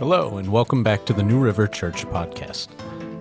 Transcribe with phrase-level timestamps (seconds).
[0.00, 2.66] Hello, and welcome back to the New River Church podcast.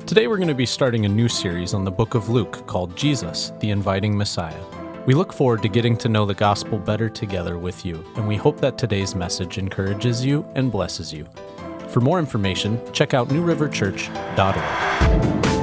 [0.07, 2.97] Today we're going to be starting a new series on the book of Luke called
[2.97, 4.59] Jesus, the Inviting Messiah.
[5.05, 8.37] We look forward to getting to know the gospel better together with you, and we
[8.37, 11.27] hope that today's message encourages you and blesses you.
[11.89, 15.62] For more information, check out newriverchurch.org.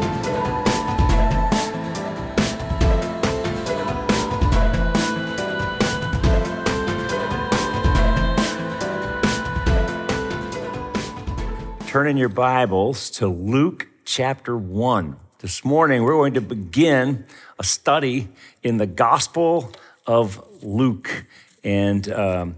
[11.90, 15.17] Turn in your Bibles to Luke chapter 1.
[15.40, 17.25] This morning, we're going to begin
[17.58, 18.29] a study
[18.63, 19.72] in the Gospel
[20.07, 21.26] of Luke.
[21.64, 22.57] And um,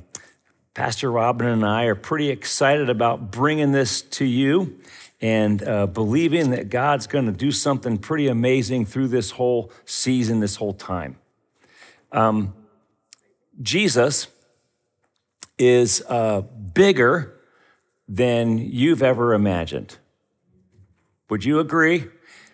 [0.75, 4.79] Pastor Robin and I are pretty excited about bringing this to you
[5.23, 10.41] and uh, believing that God's going to do something pretty amazing through this whole season,
[10.41, 11.17] this whole time.
[12.13, 12.53] Um,
[13.63, 14.27] Jesus
[15.57, 17.39] is uh, bigger
[18.13, 19.97] than you've ever imagined.
[21.31, 22.09] Would you agree?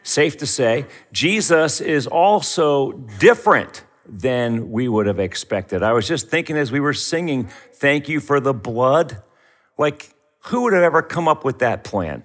[0.05, 5.83] Safe to say, Jesus is also different than we would have expected.
[5.83, 9.21] I was just thinking as we were singing, Thank you for the blood.
[9.77, 12.23] Like, who would have ever come up with that plan?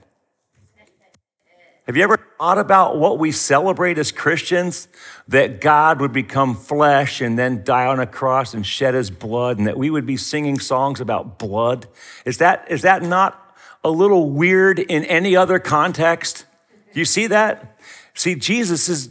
[1.85, 4.87] Have you ever thought about what we celebrate as Christians?
[5.27, 9.57] That God would become flesh and then die on a cross and shed his blood,
[9.57, 11.87] and that we would be singing songs about blood?
[12.25, 16.45] Is that, is that not a little weird in any other context?
[16.93, 17.77] You see that?
[18.13, 19.09] See, Jesus is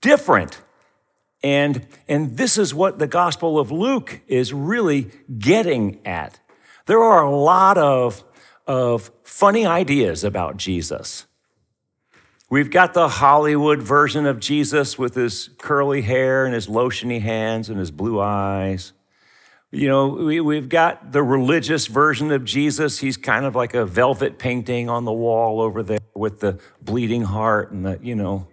[0.00, 0.60] different.
[1.42, 6.38] And, and this is what the Gospel of Luke is really getting at.
[6.86, 8.22] There are a lot of,
[8.64, 11.26] of funny ideas about Jesus.
[12.52, 17.70] We've got the Hollywood version of Jesus with his curly hair and his lotiony hands
[17.70, 18.92] and his blue eyes.
[19.70, 22.98] You know, we, have got the religious version of Jesus.
[22.98, 27.22] He's kind of like a velvet painting on the wall over there with the bleeding
[27.22, 28.46] heart and the, you know.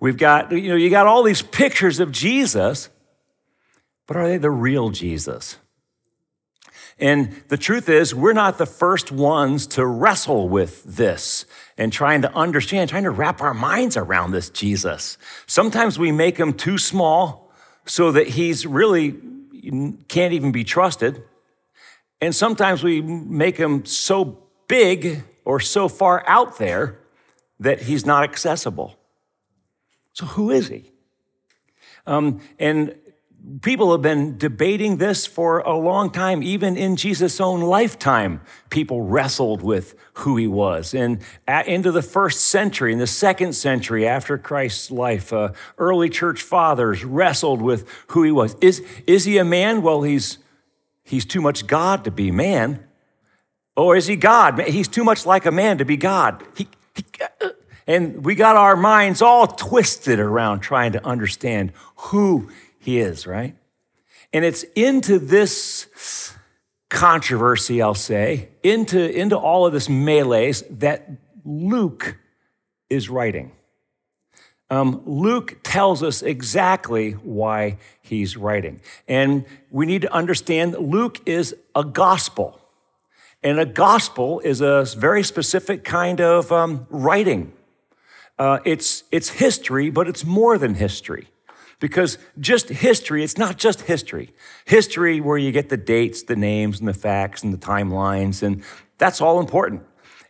[0.00, 2.88] We've got, you know, you got all these pictures of Jesus,
[4.06, 5.58] but are they the real Jesus?
[6.98, 12.22] And the truth is, we're not the first ones to wrestle with this and trying
[12.22, 15.18] to understand, trying to wrap our minds around this Jesus.
[15.46, 17.50] Sometimes we make him too small
[17.86, 19.16] so that he's really
[20.08, 21.22] can't even be trusted.
[22.20, 24.38] And sometimes we make him so
[24.68, 26.98] big or so far out there
[27.58, 28.96] that he's not accessible.
[30.12, 30.92] So, who is he?
[32.06, 32.94] Um, and
[33.60, 36.42] people have been debating this for a long time.
[36.42, 40.94] Even in Jesus' own lifetime, people wrestled with who he was.
[40.94, 41.20] And
[41.66, 47.04] into the first century, in the second century after Christ's life, uh, early church fathers
[47.04, 48.56] wrestled with who he was.
[48.60, 49.82] Is, is he a man?
[49.82, 50.38] Well, he's,
[51.02, 52.84] he's too much God to be man.
[53.76, 54.60] Or is he God?
[54.60, 56.44] He's too much like a man to be God.
[56.56, 57.04] He, he,
[57.40, 57.48] uh,
[57.86, 62.48] and we got our minds all twisted around trying to understand who
[62.82, 63.56] he is, right?
[64.32, 66.34] And it's into this
[66.90, 71.08] controversy, I'll say, into, into all of this melees that
[71.44, 72.18] Luke
[72.90, 73.52] is writing.
[74.68, 78.80] Um, Luke tells us exactly why he's writing.
[79.06, 82.58] And we need to understand Luke is a gospel.
[83.44, 87.52] And a gospel is a very specific kind of um, writing.
[88.38, 91.28] Uh, it's, it's history, but it's more than history.
[91.82, 94.32] Because just history, it's not just history.
[94.66, 98.62] History, where you get the dates, the names, and the facts, and the timelines, and
[98.98, 99.82] that's all important.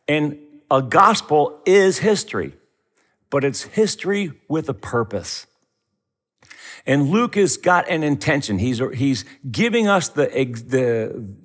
[0.08, 0.38] And
[0.70, 2.54] a gospel is history,
[3.28, 5.46] but it's history with a purpose.
[6.86, 8.58] And Luke has got an intention.
[8.58, 10.28] He's, he's giving us the,
[10.66, 11.36] the,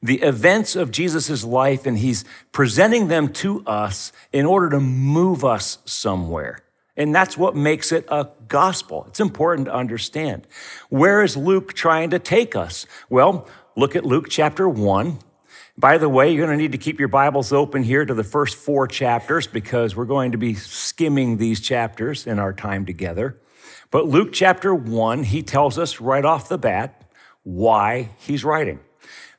[0.00, 5.44] the events of Jesus' life, and he's presenting them to us in order to move
[5.44, 6.62] us somewhere.
[7.00, 9.06] And that's what makes it a gospel.
[9.08, 10.46] It's important to understand.
[10.90, 12.84] Where is Luke trying to take us?
[13.08, 15.18] Well, look at Luke chapter 1.
[15.78, 18.22] By the way, you're going to need to keep your Bibles open here to the
[18.22, 23.40] first four chapters because we're going to be skimming these chapters in our time together.
[23.90, 27.10] But Luke chapter 1, he tells us right off the bat
[27.44, 28.78] why he's writing.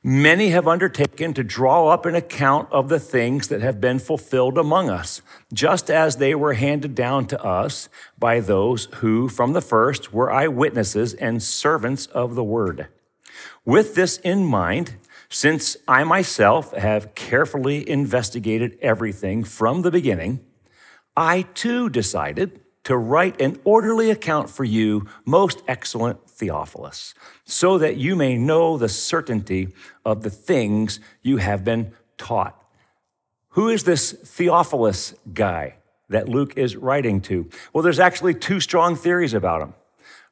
[0.04, 4.58] Many have undertaken to draw up an account of the things that have been fulfilled
[4.58, 5.22] among us,
[5.52, 7.88] just as they were handed down to us
[8.18, 12.88] by those who, from the first, were eyewitnesses and servants of the word.
[13.64, 14.96] With this in mind,
[15.28, 20.40] since I myself have carefully investigated everything from the beginning,
[21.16, 27.98] I too decided to write an orderly account for you, most excellent Theophilus, so that
[27.98, 29.68] you may know the certainty
[30.04, 32.58] of the things you have been taught.
[33.50, 35.74] who is this Theophilus guy
[36.08, 37.48] that Luke is writing to?
[37.72, 39.74] Well, there's actually two strong theories about him.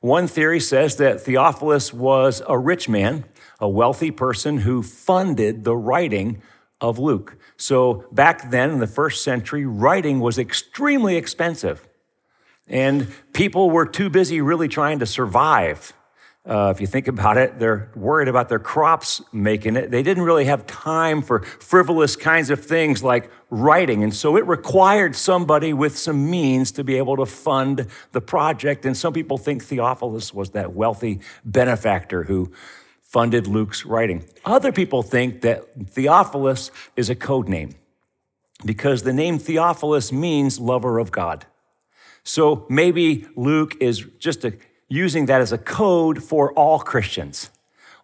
[0.01, 3.25] One theory says that Theophilus was a rich man,
[3.61, 6.43] a wealthy person who funded the writing
[6.81, 7.37] of Luke.
[7.57, 11.87] So back then in the first century, writing was extremely expensive.
[12.67, 15.93] And people were too busy really trying to survive
[16.49, 19.91] uh, if you think about it, they're worried about their crops making it.
[19.91, 24.03] They didn't really have time for frivolous kinds of things like writing.
[24.03, 28.87] And so it required somebody with some means to be able to fund the project.
[28.87, 32.51] And some people think Theophilus was that wealthy benefactor who
[33.03, 34.25] funded Luke's writing.
[34.45, 37.75] Other people think that Theophilus is a code name
[38.65, 41.45] because the name Theophilus means lover of God.
[42.23, 44.53] So maybe Luke is just a
[44.91, 47.49] using that as a code for all Christians,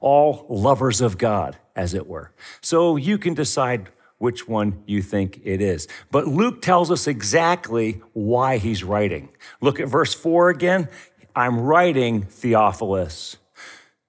[0.01, 2.33] all lovers of God, as it were.
[2.63, 5.87] So you can decide which one you think it is.
[6.11, 9.29] But Luke tells us exactly why he's writing.
[9.61, 10.89] Look at verse 4 again.
[11.35, 13.37] I'm writing, Theophilus,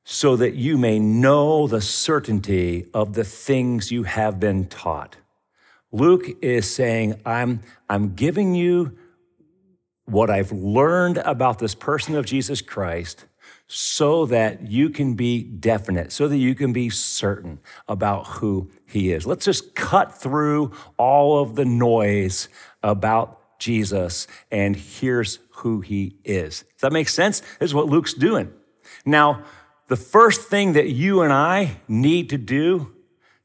[0.06, 5.18] so that you may know the certainty of the things you have been taught.
[5.92, 8.98] Luke is saying, I'm, I'm giving you
[10.08, 13.26] what I've learned about this person of Jesus Christ
[13.68, 19.12] so that you can be definite, so that you can be certain about who he
[19.12, 19.28] is.
[19.28, 22.48] Let's just cut through all of the noise
[22.82, 26.62] about Jesus, and here's who he is.
[26.62, 27.42] Does that make sense?
[27.60, 28.54] This is what Luke's doing.
[29.06, 29.44] Now,
[29.88, 32.94] the first thing that you and I need to do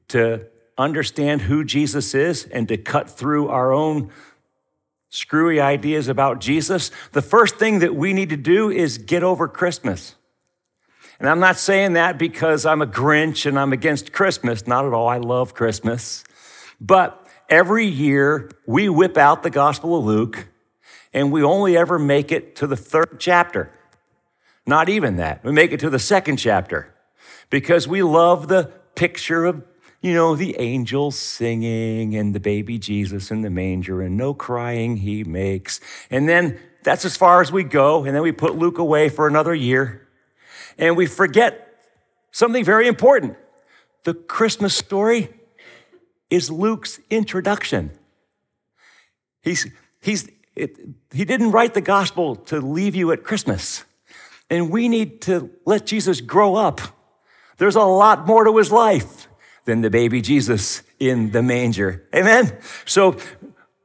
[0.08, 0.46] to
[0.78, 4.10] understand who Jesus is and to cut through our own
[5.12, 9.46] screwy ideas about Jesus, the first thing that we need to do is get over
[9.46, 10.14] Christmas.
[11.20, 14.66] And I'm not saying that because I'm a Grinch and I'm against Christmas.
[14.66, 15.06] Not at all.
[15.06, 16.24] I love Christmas.
[16.80, 20.48] But every year we whip out the Gospel of Luke
[21.12, 23.70] and we only ever make it to the third chapter.
[24.66, 25.44] Not even that.
[25.44, 26.92] We make it to the second chapter
[27.50, 29.62] because we love the picture of
[30.02, 34.96] you know, the angels singing and the baby Jesus in the manger and no crying
[34.96, 35.80] he makes.
[36.10, 38.04] And then that's as far as we go.
[38.04, 40.08] And then we put Luke away for another year.
[40.76, 41.78] And we forget
[42.32, 43.36] something very important.
[44.02, 45.28] The Christmas story
[46.30, 47.92] is Luke's introduction.
[49.40, 49.70] He's,
[50.00, 50.76] he's, it,
[51.12, 53.84] he didn't write the gospel to leave you at Christmas.
[54.50, 56.80] And we need to let Jesus grow up.
[57.58, 59.28] There's a lot more to his life
[59.64, 62.06] than the baby Jesus in the manger.
[62.14, 62.56] Amen?
[62.84, 63.16] So,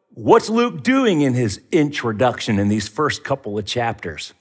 [0.10, 4.34] what's Luke doing in his introduction in these first couple of chapters?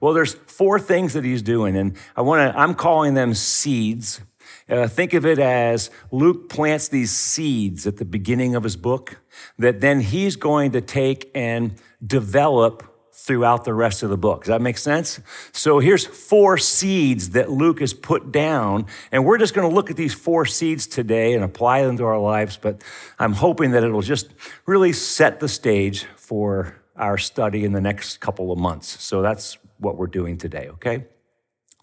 [0.00, 4.20] Well, there's four things that he's doing, and I want to, I'm calling them seeds.
[4.68, 9.20] Uh, think of it as Luke plants these seeds at the beginning of his book
[9.58, 11.74] that then he's going to take and
[12.04, 12.91] develop
[13.22, 14.40] throughout the rest of the book.
[14.42, 15.20] Does that make sense?
[15.52, 19.90] So here's four seeds that Luke has put down, and we're just going to look
[19.90, 22.82] at these four seeds today and apply them to our lives, but
[23.20, 24.30] I'm hoping that it'll just
[24.66, 29.00] really set the stage for our study in the next couple of months.
[29.00, 31.04] So that's what we're doing today, okay?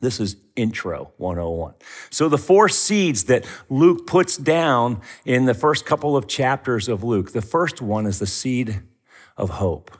[0.01, 1.74] This is Intro 101.
[2.10, 7.03] So, the four seeds that Luke puts down in the first couple of chapters of
[7.03, 8.81] Luke, the first one is the seed
[9.36, 9.99] of hope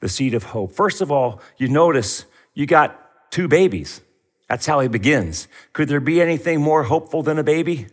[0.00, 0.72] the seed of hope.
[0.72, 4.00] First of all, you notice you got two babies.
[4.48, 5.46] That's how he begins.
[5.72, 7.86] Could there be anything more hopeful than a baby?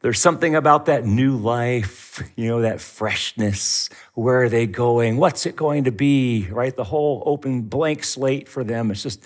[0.00, 3.88] There's something about that new life, you know, that freshness.
[4.12, 5.16] Where are they going?
[5.16, 6.48] What's it going to be?
[6.50, 6.74] Right?
[6.74, 8.90] The whole open blank slate for them.
[8.90, 9.22] It's just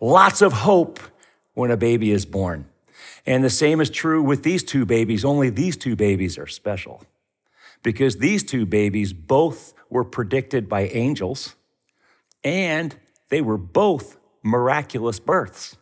[0.00, 1.00] lots of hope
[1.54, 2.66] when a baby is born.
[3.24, 7.02] And the same is true with these two babies, only these two babies are special
[7.82, 11.54] because these two babies both were predicted by angels
[12.44, 12.96] and
[13.28, 15.76] they were both miraculous births.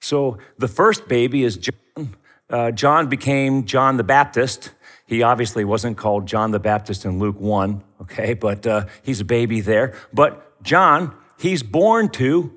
[0.00, 2.16] So the first baby is John.
[2.48, 4.72] Uh, John became John the Baptist.
[5.06, 9.24] He obviously wasn't called John the Baptist in Luke 1, okay, but uh, he's a
[9.24, 9.94] baby there.
[10.12, 12.52] But John, he's born to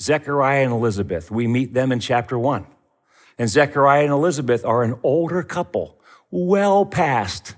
[0.00, 1.30] Zechariah and Elizabeth.
[1.30, 2.66] We meet them in chapter 1.
[3.38, 5.98] And Zechariah and Elizabeth are an older couple,
[6.30, 7.56] well past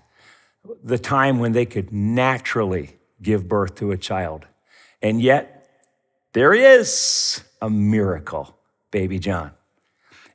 [0.85, 4.47] the time when they could naturally give birth to a child.
[5.03, 5.69] And yet,
[6.33, 8.57] there is a miracle,
[8.91, 9.53] baby John.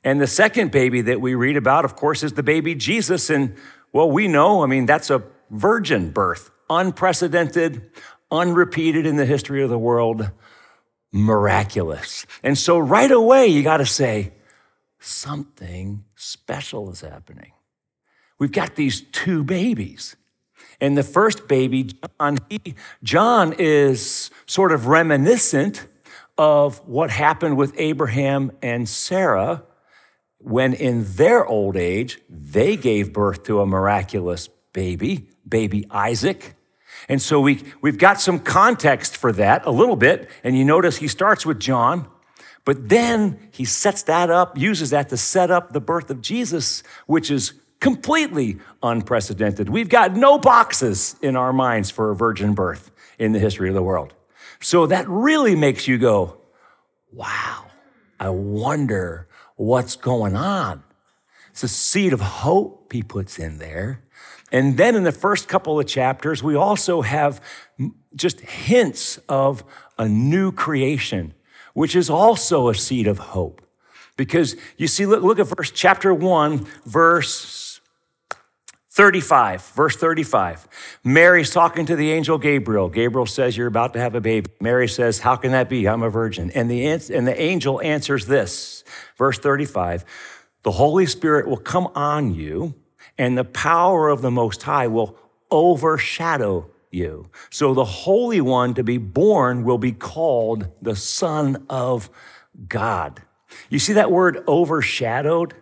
[0.04, 3.30] And the second baby that we read about, of course, is the baby Jesus.
[3.30, 3.56] And
[3.92, 7.90] well, we know, I mean, that's a virgin birth, unprecedented,
[8.30, 10.30] unrepeated in the history of the world,
[11.12, 12.26] miraculous.
[12.42, 14.32] And so right away, you got to say,
[14.98, 17.52] something special is happening.
[18.38, 20.16] we've got these two babies.
[20.80, 25.86] And the first baby, John, he, John is sort of reminiscent
[26.38, 29.62] of what happened with Abraham and Sarah
[30.38, 36.54] when in their old age, they gave birth to a miraculous baby, baby Isaac.
[37.08, 40.30] And so we, we've got some context for that a little bit.
[40.44, 42.08] And you notice he starts with John,
[42.64, 46.82] but then he sets that up, uses that to set up the birth of Jesus,
[47.06, 49.68] which is completely unprecedented.
[49.68, 53.74] We've got no boxes in our minds for a virgin birth in the history of
[53.74, 54.14] the world.
[54.60, 56.38] So that really makes you go,
[57.12, 57.66] wow,
[58.18, 60.82] I wonder what's going on.
[61.50, 64.02] It's a seed of hope he puts in there.
[64.52, 67.40] And then in the first couple of chapters, we also have
[68.14, 69.64] just hints of
[69.98, 71.34] a new creation,
[71.74, 73.60] which is also a seed of hope.
[74.16, 77.65] Because you see, look, look at verse chapter one, verse
[78.96, 80.66] 35, verse 35.
[81.04, 82.88] Mary's talking to the angel Gabriel.
[82.88, 84.50] Gabriel says, You're about to have a baby.
[84.58, 85.86] Mary says, How can that be?
[85.86, 86.50] I'm a virgin.
[86.52, 88.84] And the, and the angel answers this,
[89.18, 90.06] verse 35
[90.62, 92.74] The Holy Spirit will come on you,
[93.18, 95.18] and the power of the Most High will
[95.50, 97.28] overshadow you.
[97.50, 102.08] So the Holy One to be born will be called the Son of
[102.66, 103.20] God.
[103.68, 105.52] You see that word overshadowed?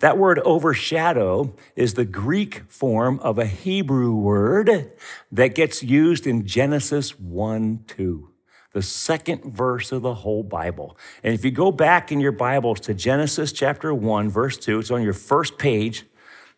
[0.00, 4.92] That word overshadow is the Greek form of a Hebrew word
[5.32, 8.28] that gets used in Genesis 1 2,
[8.72, 10.96] the second verse of the whole Bible.
[11.22, 14.90] And if you go back in your Bibles to Genesis chapter 1, verse 2, it's
[14.90, 16.04] on your first page,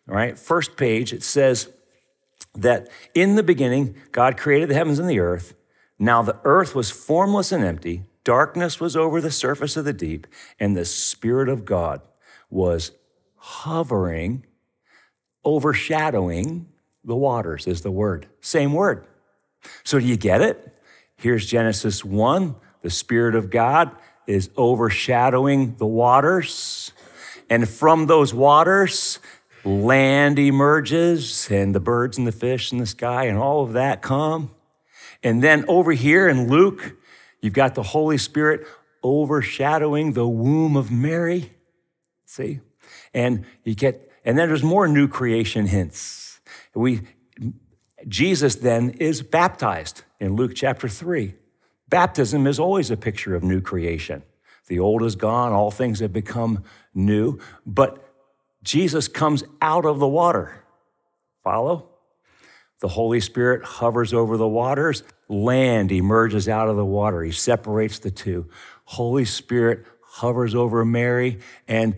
[0.09, 0.37] all right?
[0.37, 1.69] First page, it says
[2.55, 5.53] that in the beginning, God created the heavens and the earth.
[5.99, 10.27] Now the earth was formless and empty, darkness was over the surface of the deep,
[10.59, 12.01] and the Spirit of God
[12.49, 12.91] was
[13.47, 14.45] hovering,
[15.45, 16.67] overshadowing
[17.05, 18.27] the waters is the word.
[18.41, 19.07] Same word.
[19.85, 20.75] So do you get it?
[21.15, 22.55] Here's Genesis 1.
[22.81, 23.95] The Spirit of God
[24.27, 26.91] is overshadowing the waters.
[27.49, 29.19] And from those waters,
[29.63, 34.01] land emerges, and the birds and the fish in the sky and all of that
[34.01, 34.51] come.
[35.23, 36.97] And then over here in Luke,
[37.41, 38.67] you've got the Holy Spirit
[39.05, 41.53] overshadowing the womb of Mary.
[42.25, 42.59] See?
[43.13, 46.39] And you get, and then there's more new creation hints.
[46.73, 47.01] We,
[48.07, 51.35] Jesus then is baptized in Luke chapter 3.
[51.89, 54.23] Baptism is always a picture of new creation.
[54.67, 56.63] The old is gone, all things have become
[56.93, 58.03] new, but
[58.63, 60.63] Jesus comes out of the water.
[61.43, 61.89] Follow?
[62.79, 65.03] The Holy Spirit hovers over the waters.
[65.29, 67.23] Land emerges out of the water.
[67.23, 68.49] He separates the two.
[68.83, 71.95] Holy Spirit hovers over Mary, and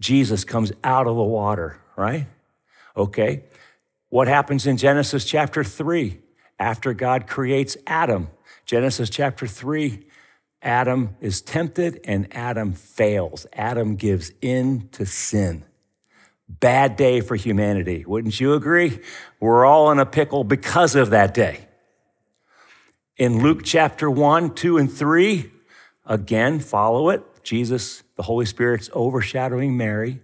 [0.00, 2.26] Jesus comes out of the water, right?
[2.96, 3.44] Okay.
[4.08, 6.20] What happens in Genesis chapter 3
[6.58, 8.28] after God creates Adam?
[8.64, 10.06] Genesis chapter 3,
[10.62, 13.46] Adam is tempted and Adam fails.
[13.52, 15.64] Adam gives in to sin.
[16.48, 18.04] Bad day for humanity.
[18.06, 19.00] Wouldn't you agree?
[19.40, 21.66] We're all in a pickle because of that day.
[23.16, 25.50] In Luke chapter 1, 2, and 3,
[26.06, 27.22] again, follow it.
[27.42, 30.20] Jesus, the Holy Spirit's overshadowing Mary.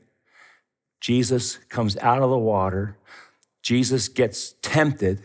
[1.00, 2.96] Jesus comes out of the water.
[3.62, 5.24] Jesus gets tempted.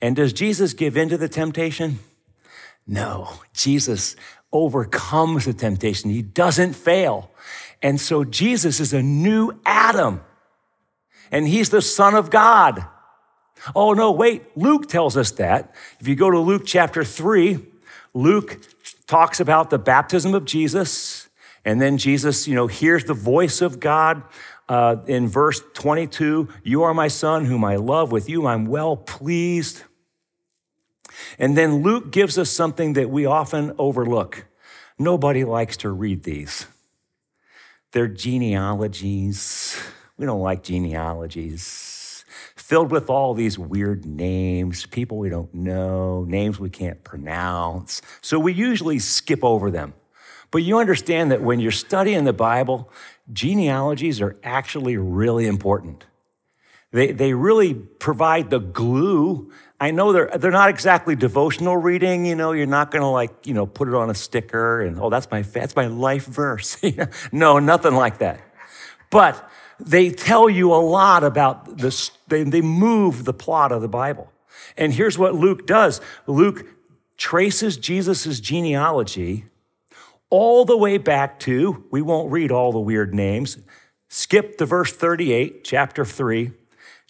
[0.00, 2.00] And does Jesus give in to the temptation?
[2.86, 4.16] No, Jesus
[4.52, 6.10] overcomes the temptation.
[6.10, 7.30] He doesn't fail.
[7.82, 10.22] And so Jesus is a new Adam,
[11.30, 12.86] and he's the Son of God.
[13.74, 15.74] Oh, no, wait, Luke tells us that.
[16.00, 17.58] If you go to Luke chapter 3,
[18.12, 18.60] Luke
[19.06, 21.23] talks about the baptism of Jesus.
[21.64, 24.22] And then Jesus, you know, hears the voice of God
[24.68, 28.12] uh, in verse 22 You are my son, whom I love.
[28.12, 29.82] With you I'm well pleased.
[31.38, 34.46] And then Luke gives us something that we often overlook.
[34.98, 36.66] Nobody likes to read these.
[37.92, 39.80] They're genealogies.
[40.16, 41.94] We don't like genealogies
[42.64, 48.00] filled with all these weird names, people we don't know, names we can't pronounce.
[48.22, 49.92] So we usually skip over them.
[50.54, 52.88] But you understand that when you're studying the Bible,
[53.32, 56.04] genealogies are actually really important.
[56.92, 59.50] They, they really provide the glue.
[59.80, 62.24] I know they're, they're not exactly devotional reading.
[62.24, 65.10] You know, you're not to like, you know, put it on a sticker and, oh,
[65.10, 66.80] that's my, that's my life verse.
[67.32, 68.40] no, nothing like that.
[69.10, 73.88] But they tell you a lot about this, they, they move the plot of the
[73.88, 74.30] Bible.
[74.76, 76.64] And here's what Luke does Luke
[77.16, 79.46] traces Jesus' genealogy
[80.30, 83.58] all the way back to, we won't read all the weird names,
[84.08, 86.52] skip to verse 38, chapter 3.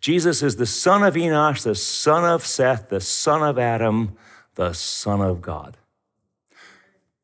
[0.00, 4.16] Jesus is the son of Enosh, the son of Seth, the son of Adam,
[4.54, 5.76] the son of God.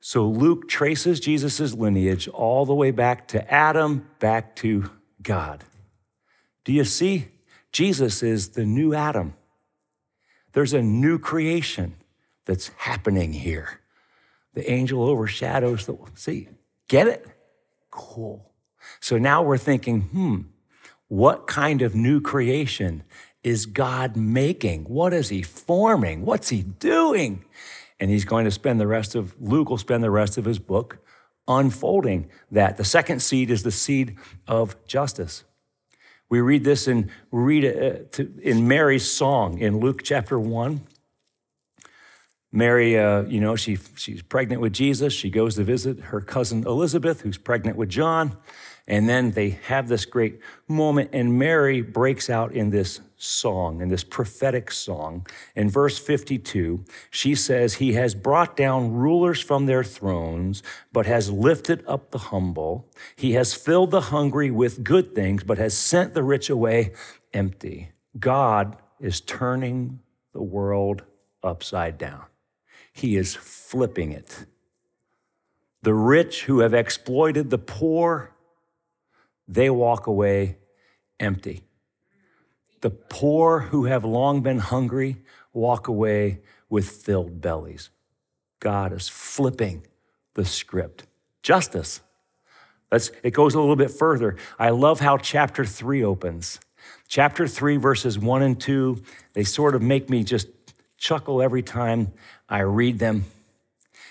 [0.01, 4.91] So Luke traces Jesus' lineage all the way back to Adam, back to
[5.23, 5.65] God.
[6.65, 7.29] Do you see?
[7.73, 9.35] Jesus is the new Adam.
[10.53, 11.97] There's a new creation
[12.47, 13.80] that's happening here.
[14.55, 16.49] The angel overshadows the, see,
[16.89, 17.27] get it?
[17.91, 18.51] Cool.
[19.01, 20.41] So now we're thinking, hmm,
[21.09, 23.05] what kind of new creation
[23.43, 24.85] is God making?
[24.85, 26.25] What is he forming?
[26.25, 27.45] What's he doing?
[27.99, 30.59] And he's going to spend the rest of, Luke will spend the rest of his
[30.59, 30.99] book
[31.49, 32.77] unfolding that.
[32.77, 34.17] The second seed is the seed
[34.47, 35.45] of justice.
[36.29, 40.81] We read this in, read it uh, in Mary's song in Luke chapter 1.
[42.53, 45.13] Mary, uh, you know, she, she's pregnant with Jesus.
[45.13, 48.37] She goes to visit her cousin Elizabeth, who's pregnant with John.
[48.89, 53.89] And then they have this great moment, and Mary breaks out in this song, in
[53.89, 55.27] this prophetic song.
[55.55, 61.31] In verse 52, she says, He has brought down rulers from their thrones, but has
[61.31, 62.91] lifted up the humble.
[63.15, 66.93] He has filled the hungry with good things, but has sent the rich away
[67.33, 67.93] empty.
[68.19, 70.01] God is turning
[70.33, 71.03] the world
[71.45, 72.25] upside down.
[73.01, 74.45] He is flipping it.
[75.83, 78.35] The rich who have exploited the poor
[79.49, 80.59] they walk away
[81.19, 81.63] empty.
[82.83, 85.17] The poor who have long been hungry
[85.55, 87.89] walk away with filled bellies.
[88.59, 89.87] God is flipping
[90.35, 91.07] the script.
[91.43, 92.03] Justice.
[92.91, 94.37] That's, it goes a little bit further.
[94.59, 96.61] I love how chapter three opens.
[97.09, 99.03] Chapter three, verses one and two,
[99.33, 100.49] they sort of make me just
[101.01, 102.13] chuckle every time
[102.51, 103.27] I read them.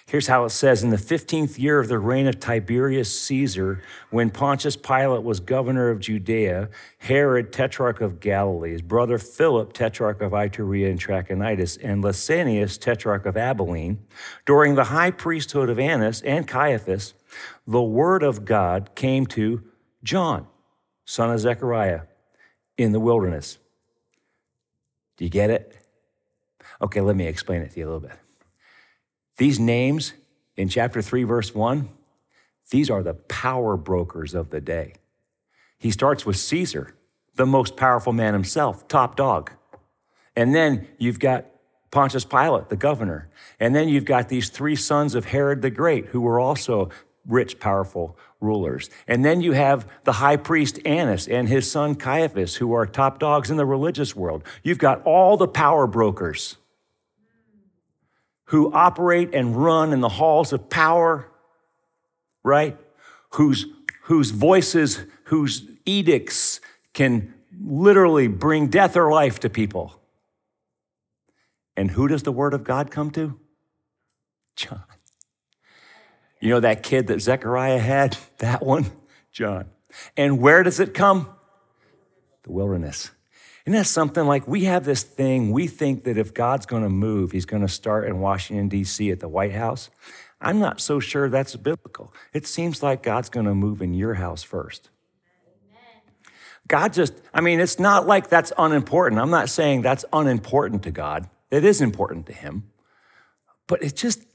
[0.10, 4.32] Here's how it says In the 15th year of the reign of Tiberius Caesar, when
[4.32, 10.32] Pontius Pilate was governor of Judea, Herod, tetrarch of Galilee, his brother Philip, tetrarch of
[10.32, 14.00] Iturea and Trachonitis, and Lysanias, tetrarch of Abilene,
[14.48, 17.14] during the high priesthood of Annas and Caiaphas,
[17.68, 19.64] the word of God came to
[20.04, 20.48] John,
[21.06, 22.02] son of Zechariah,
[22.80, 23.60] in the wilderness.
[25.18, 25.76] Do you get it?
[26.82, 28.18] Okay, let me explain it to you a little bit.
[29.40, 30.12] These names
[30.58, 31.88] in chapter 3, verse 1,
[32.72, 34.96] these are the power brokers of the day.
[35.78, 36.94] He starts with Caesar,
[37.36, 39.52] the most powerful man himself, top dog.
[40.36, 41.46] And then you've got
[41.90, 43.30] Pontius Pilate, the governor.
[43.62, 46.90] And then you've got these three sons of Herod the Great, who were also
[47.26, 48.90] rich, powerful rulers.
[49.08, 53.20] And then you have the high priest Annas and his son Caiaphas, who are top
[53.20, 54.44] dogs in the religious world.
[54.64, 56.58] You've got all the power brokers
[58.50, 61.30] who operate and run in the halls of power,
[62.44, 62.76] right?
[63.34, 63.68] Whose,
[64.04, 66.60] whose voices, whose edicts
[66.94, 70.02] can literally bring death or life to people.
[71.78, 73.40] And who does the word of God come to?
[74.56, 74.84] John.
[76.42, 78.18] You know that kid that Zechariah had?
[78.40, 78.86] That one?
[79.32, 79.66] John.
[80.18, 81.30] And where does it come?
[82.44, 83.12] The wilderness.
[83.70, 86.90] Isn't that something like we have this thing, we think that if God's going to
[86.90, 89.12] move, he's going to start in Washington, D.C.
[89.12, 89.92] at the White House.
[90.42, 92.12] I'm not so sure that's biblical.
[92.34, 94.90] It seems like God's going to move in your house first.
[96.68, 99.22] God just, I mean, it's not like that's unimportant.
[99.22, 101.30] I'm not saying that's unimportant to God.
[101.52, 102.72] It is important to Him.
[103.68, 104.26] But it just,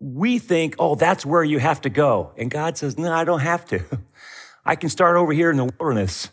[0.00, 2.32] we think, oh, that's where you have to go.
[2.38, 3.82] And God says, no, I don't have to.
[4.64, 6.30] I can start over here in the wilderness.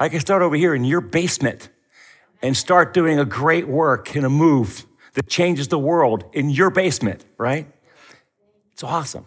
[0.00, 1.68] I can start over here in your basement
[2.40, 6.70] and start doing a great work in a move that changes the world in your
[6.70, 7.70] basement, right?
[8.72, 9.26] It's awesome.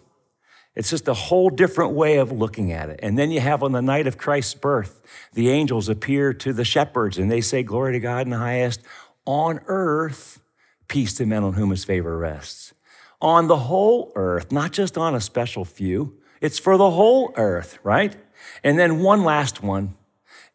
[0.75, 2.99] It's just a whole different way of looking at it.
[3.03, 6.65] And then you have on the night of Christ's birth, the angels appear to the
[6.65, 8.81] shepherds and they say, Glory to God in the highest.
[9.27, 10.41] On earth,
[10.87, 12.73] peace to men on whom his favor rests.
[13.21, 17.77] On the whole earth, not just on a special few, it's for the whole earth,
[17.83, 18.15] right?
[18.63, 19.93] And then one last one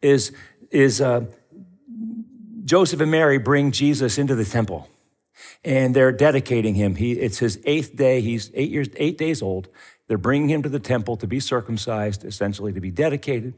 [0.01, 0.31] is,
[0.71, 1.25] is uh,
[2.65, 4.87] Joseph and Mary bring Jesus into the temple
[5.63, 6.95] and they're dedicating him.
[6.95, 8.21] He, it's his eighth day.
[8.21, 9.67] He's eight years, eight days old.
[10.07, 13.55] They're bringing him to the temple to be circumcised, essentially to be dedicated,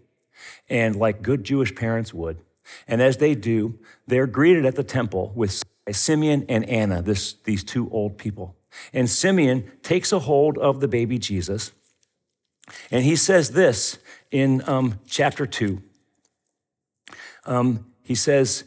[0.70, 2.42] and like good Jewish parents would.
[2.88, 7.64] And as they do, they're greeted at the temple with Simeon and Anna, this, these
[7.64, 8.56] two old people.
[8.94, 11.72] And Simeon takes a hold of the baby Jesus,
[12.90, 13.98] and he says this
[14.30, 15.82] in um, chapter 2.
[17.46, 18.64] Um, he says,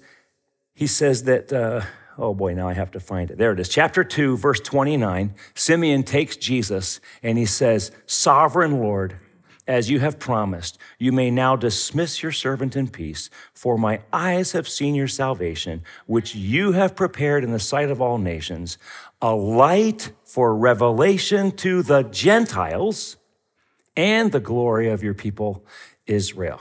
[0.74, 1.82] he says that, uh,
[2.18, 3.38] oh boy, now I have to find it.
[3.38, 3.68] There it is.
[3.68, 5.34] Chapter 2, verse 29.
[5.54, 9.18] Simeon takes Jesus and he says, Sovereign Lord,
[9.66, 14.52] as you have promised, you may now dismiss your servant in peace, for my eyes
[14.52, 18.76] have seen your salvation, which you have prepared in the sight of all nations,
[19.22, 23.16] a light for revelation to the Gentiles
[23.96, 25.64] and the glory of your people
[26.06, 26.60] Israel.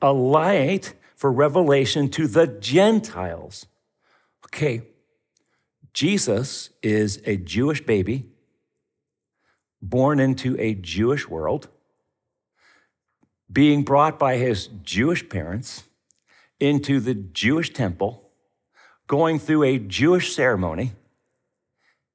[0.00, 3.66] A light for revelation to the Gentiles.
[4.46, 4.82] Okay,
[5.92, 8.26] Jesus is a Jewish baby
[9.82, 11.68] born into a Jewish world
[13.50, 15.84] being brought by his Jewish parents
[16.58, 18.30] into the Jewish temple,
[19.06, 20.92] going through a Jewish ceremony.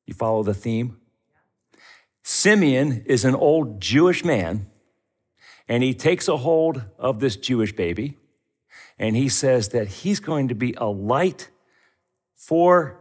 [0.05, 0.97] You follow the theme?
[2.23, 4.67] Simeon is an old Jewish man,
[5.67, 8.17] and he takes a hold of this Jewish baby,
[9.01, 11.49] and he says that he's going to be a light
[12.35, 12.99] for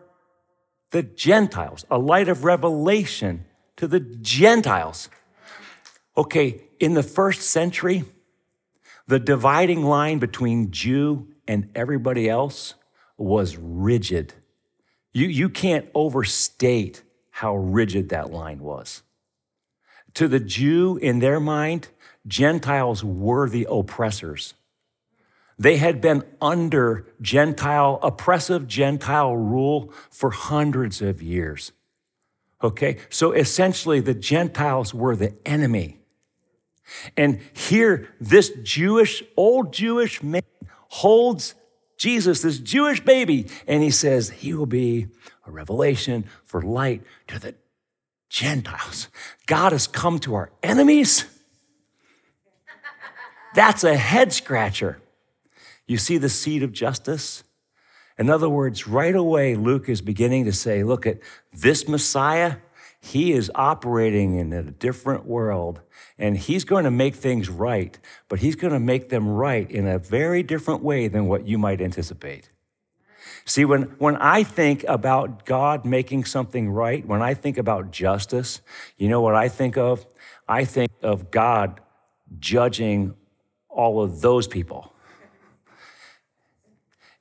[0.93, 3.45] the Gentiles, a light of revelation
[3.77, 5.11] to the Gentiles.
[6.17, 8.05] Okay, in the first century,
[9.07, 12.75] the dividing line between Jew and everybody else
[13.19, 14.33] was rigid.
[15.13, 19.03] You, you can't overstate how rigid that line was.
[20.15, 21.89] To the Jew, in their mind,
[22.27, 24.55] Gentiles were the oppressors.
[25.61, 31.73] They had been under Gentile, oppressive Gentile rule for hundreds of years.
[32.63, 35.99] Okay, so essentially the Gentiles were the enemy.
[37.15, 40.43] And here, this Jewish, old Jewish man
[40.89, 41.55] holds
[41.99, 45.09] Jesus, this Jewish baby, and he says, He will be
[45.47, 47.55] a revelation for light to the
[48.31, 49.09] Gentiles.
[49.47, 51.27] God has come to our enemies.
[53.55, 55.03] That's a head scratcher.
[55.91, 57.43] You see the seed of justice?
[58.17, 61.19] In other words, right away, Luke is beginning to say, look at
[61.53, 62.59] this Messiah,
[63.01, 65.81] he is operating in a different world
[66.17, 67.99] and he's going to make things right,
[68.29, 71.59] but he's going to make them right in a very different way than what you
[71.59, 72.53] might anticipate.
[73.45, 78.61] See, when, when I think about God making something right, when I think about justice,
[78.97, 80.07] you know what I think of?
[80.47, 81.81] I think of God
[82.39, 83.17] judging
[83.69, 84.95] all of those people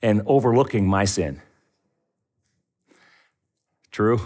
[0.01, 1.41] and overlooking my sin.
[3.91, 4.21] True?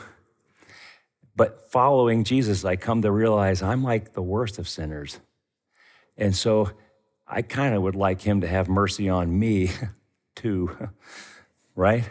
[1.36, 5.20] But following Jesus, I come to realize I'm like the worst of sinners.
[6.18, 6.72] And so
[7.28, 9.72] I kind of would like him to have mercy on me
[10.36, 10.90] too,
[11.76, 12.10] right?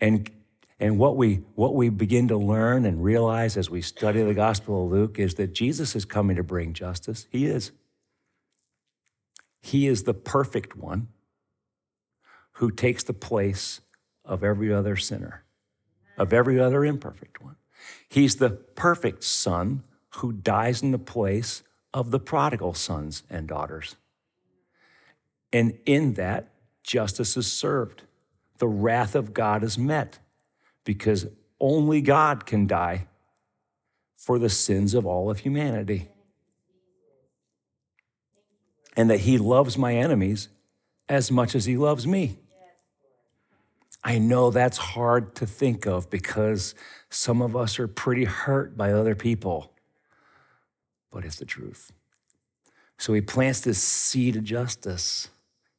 [0.00, 0.30] And
[0.78, 4.84] and what we what we begin to learn and realize as we study the Gospel
[4.84, 7.26] of Luke is that Jesus is coming to bring justice.
[7.30, 7.72] He is.
[9.62, 11.08] He is the perfect one
[12.56, 13.80] who takes the place
[14.24, 15.44] of every other sinner,
[16.16, 17.56] of every other imperfect one.
[18.08, 19.82] He's the perfect son
[20.16, 23.96] who dies in the place of the prodigal sons and daughters.
[25.52, 26.48] And in that,
[26.82, 28.02] justice is served.
[28.58, 30.18] The wrath of God is met
[30.84, 31.26] because
[31.60, 33.06] only God can die
[34.16, 36.08] for the sins of all of humanity.
[38.96, 40.48] And that he loves my enemies
[41.06, 42.38] as much as he loves me.
[44.06, 46.76] I know that's hard to think of because
[47.10, 49.72] some of us are pretty hurt by other people,
[51.10, 51.90] but it's the truth.
[52.98, 55.30] So he plants this seed of justice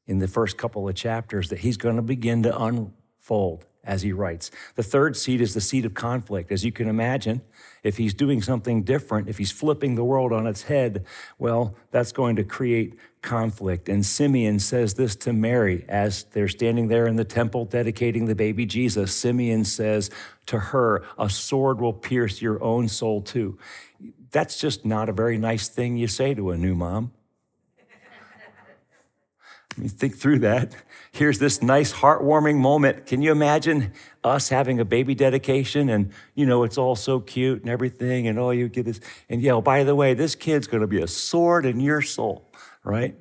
[0.07, 4.11] in the first couple of chapters that he's going to begin to unfold as he
[4.11, 4.51] writes.
[4.75, 6.51] The third seed is the seed of conflict.
[6.51, 7.41] As you can imagine,
[7.81, 11.05] if he's doing something different, if he's flipping the world on its head,
[11.39, 13.89] well, that's going to create conflict.
[13.89, 18.35] And Simeon says this to Mary as they're standing there in the temple dedicating the
[18.35, 19.15] baby Jesus.
[19.15, 20.11] Simeon says
[20.47, 23.57] to her, A sword will pierce your own soul too.
[24.31, 27.11] That's just not a very nice thing you say to a new mom.
[29.87, 30.73] Think through that.
[31.11, 33.05] Here's this nice, heartwarming moment.
[33.05, 37.61] Can you imagine us having a baby dedication and, you know, it's all so cute
[37.61, 38.99] and everything, and oh, you get this.
[39.29, 42.01] And, yeah, oh, by the way, this kid's going to be a sword in your
[42.01, 42.49] soul,
[42.83, 43.15] right?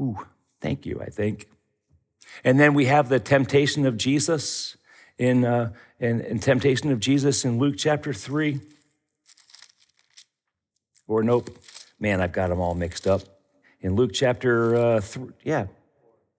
[0.00, 0.18] Ooh,
[0.60, 1.48] thank you, I think.
[2.42, 4.76] And then we have the temptation of Jesus
[5.18, 8.60] in, uh, in, in temptation of Jesus in Luke chapter 3.
[11.06, 11.50] Or nope,
[12.00, 13.35] man, I've got them all mixed up
[13.80, 15.66] in Luke chapter uh, three, yeah,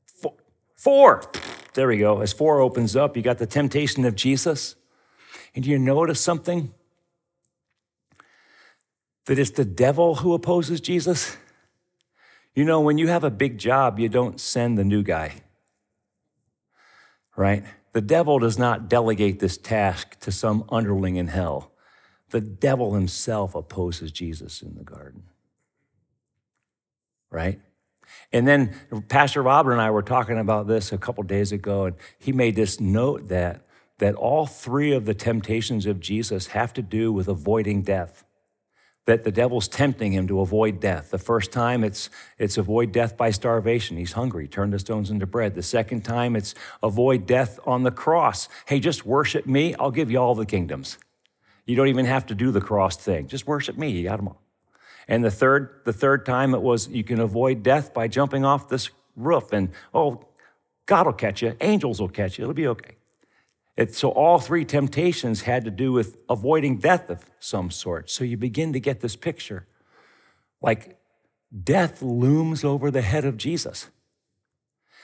[0.06, 0.34] four,
[0.76, 1.22] four.
[1.74, 2.22] There we go.
[2.22, 4.76] As four opens up, you got the temptation of Jesus.
[5.54, 6.74] And do you notice something?
[9.26, 11.38] That it's the devil who opposes Jesus.
[12.56, 15.44] You know, when you have a big job, you don't send the new guy,
[17.36, 17.64] right?
[17.94, 21.72] The devil does not delegate this task to some underling in hell.
[22.32, 25.24] The devil himself opposes Jesus in the garden.
[27.32, 27.60] Right?
[28.32, 28.76] And then
[29.10, 32.56] Pastor Robert and I were talking about this a couple days ago, and he made
[32.56, 33.66] this note that,
[34.00, 38.24] that all three of the temptations of Jesus have to do with avoiding death.
[39.06, 41.12] That the devil's tempting him to avoid death.
[41.12, 43.96] The first time it's, it's avoid death by starvation.
[43.96, 45.56] He's hungry, turn the stones into bread.
[45.56, 48.50] The second time it's avoid death on the cross.
[48.66, 50.98] Hey, just worship me, I'll give you all the kingdoms.
[51.66, 53.28] You don't even have to do the cross thing.
[53.28, 54.42] Just worship me, you got them all.
[55.08, 58.68] And the third, the third time it was you can avoid death by jumping off
[58.70, 60.26] this roof and, oh,
[60.86, 62.96] God will catch you, angels will catch you, it'll be okay.
[63.76, 68.10] It, so all three temptations had to do with avoiding death of some sort.
[68.10, 69.68] So you begin to get this picture.
[70.62, 70.98] Like
[71.64, 73.90] death looms over the head of Jesus.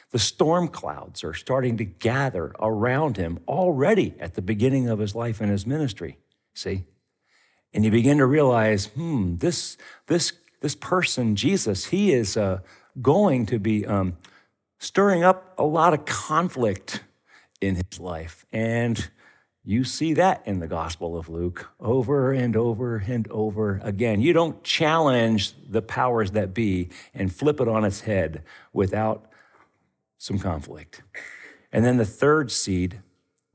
[0.10, 5.16] The storm clouds are starting to gather around him already at the beginning of his
[5.16, 6.18] life and his ministry.
[6.54, 6.86] See?
[7.74, 12.60] And you begin to realize, hmm, this, this, this person, Jesus, he is uh,
[13.02, 14.18] going to be um,
[14.80, 17.04] stirring up a lot of conflict
[17.62, 18.46] in his life.
[18.52, 19.10] And
[19.66, 24.20] you see that in the Gospel of Luke over and over and over again.
[24.20, 29.26] You don't challenge the powers that be and flip it on its head without
[30.18, 31.02] some conflict.
[31.72, 33.02] And then the third seed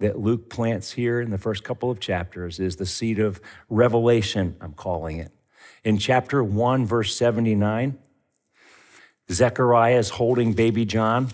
[0.01, 4.57] that Luke plants here in the first couple of chapters is the seed of revelation,
[4.61, 5.33] I'm calling it.
[5.85, 7.99] In chapter 1, verse 79,
[9.31, 11.29] Zechariah is holding baby John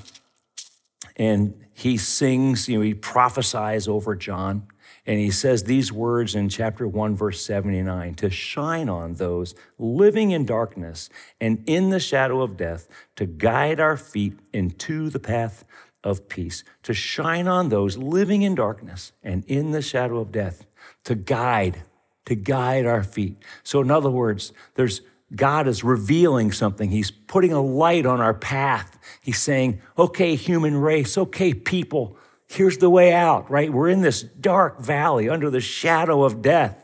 [1.16, 4.68] and he sings, you know, he prophesies over John.
[5.06, 10.30] And he says these words in chapter 1, verse 79 to shine on those living
[10.30, 15.64] in darkness and in the shadow of death, to guide our feet into the path
[16.04, 20.66] of peace, to shine on those living in darkness and in the shadow of death,
[21.02, 21.82] to guide,
[22.26, 23.42] to guide our feet.
[23.64, 25.00] So, in other words, there's
[25.34, 26.90] God is revealing something.
[26.90, 28.98] He's putting a light on our path.
[29.20, 33.72] He's saying, okay, human race, okay, people, here's the way out, right?
[33.72, 36.80] We're in this dark valley under the shadow of death.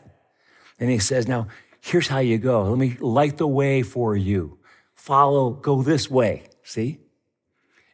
[0.79, 1.47] And he says, now,
[1.79, 2.63] here's how you go.
[2.63, 4.57] Let me light the way for you.
[4.95, 6.43] Follow, go this way.
[6.63, 7.00] See?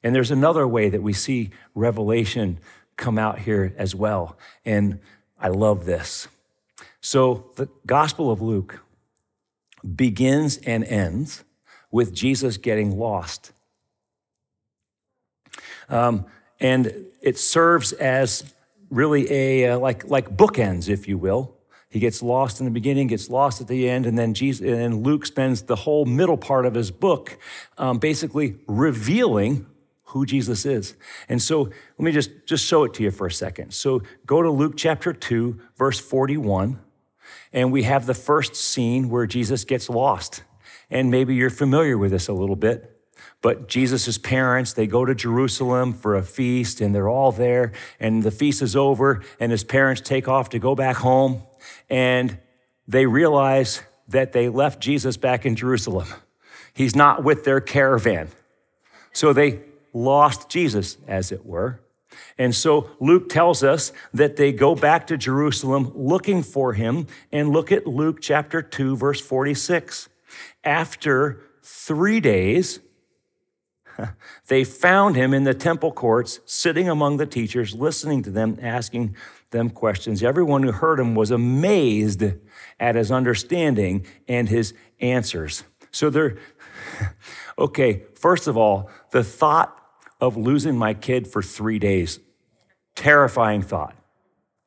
[0.04, 2.60] And there's another way that we see revelation
[2.96, 4.38] come out here as well.
[4.66, 5.00] And
[5.40, 6.28] I love this.
[7.00, 8.84] So, the Gospel of Luke
[9.96, 11.44] begins and ends
[11.92, 13.54] with Jesus getting lost.
[15.90, 16.26] Um,
[16.60, 18.54] and it serves as
[18.90, 21.54] really a uh, like like bookends, if you will.
[21.90, 25.06] He gets lost in the beginning, gets lost at the end, and then Jesus and
[25.06, 27.38] Luke spends the whole middle part of his book
[27.78, 29.66] um, basically revealing
[30.18, 30.96] who Jesus is.
[31.30, 33.74] And so let me just, just show it to you for a second.
[33.74, 36.80] So go to Luke chapter 2, verse 41,
[37.54, 40.44] and we have the first scene where Jesus gets lost.
[40.90, 42.94] And maybe you're familiar with this a little bit.
[43.42, 47.74] But Jesus' parents, they go to Jerusalem for a feast and they're all there.
[48.00, 51.44] And the feast is over, and his parents take off to go back home.
[51.90, 52.40] And
[52.88, 56.08] they realize that they left Jesus back in Jerusalem.
[56.74, 58.30] He's not with their caravan.
[59.12, 59.62] So they
[59.94, 61.82] lost Jesus, as it were.
[62.38, 67.08] And so Luke tells us that they go back to Jerusalem looking for him.
[67.32, 70.10] And look at Luke chapter 2, verse 46.
[70.64, 72.80] After three days,
[74.48, 79.16] they found him in the temple courts, sitting among the teachers, listening to them, asking
[79.52, 80.24] them questions.
[80.24, 82.24] Everyone who heard him was amazed
[82.80, 85.64] at his understanding and his answers.
[85.92, 86.38] So they're,
[87.58, 89.74] okay, first of all, the thought
[90.20, 92.20] of losing my kid for three days.
[92.96, 93.96] Terrifying thought.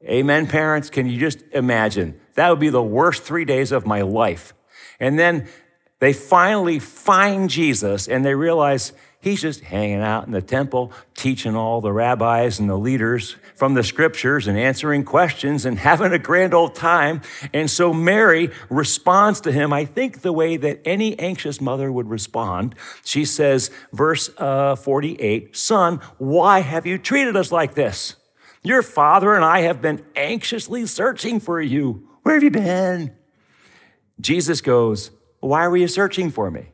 [0.05, 0.89] Amen, parents?
[0.89, 2.19] Can you just imagine?
[2.35, 4.55] That would be the worst three days of my life.
[4.99, 5.49] And then
[5.99, 8.93] they finally find Jesus and they realize
[9.23, 13.75] He's just hanging out in the temple, teaching all the rabbis and the leaders from
[13.75, 17.21] the scriptures and answering questions and having a grand old time.
[17.53, 22.09] And so Mary responds to him, I think, the way that any anxious mother would
[22.09, 22.75] respond.
[23.05, 28.17] She says, verse uh, 48, Son, why have you treated us like this?
[28.63, 32.09] Your father and I have been anxiously searching for you.
[32.23, 33.15] Where have you been?
[34.19, 36.73] Jesus goes, Why were you searching for me?